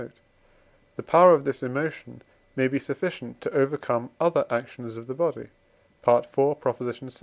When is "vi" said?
6.33-7.09